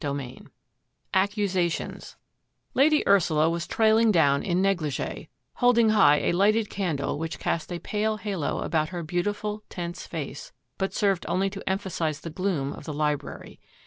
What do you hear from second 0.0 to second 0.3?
»'CHAPTER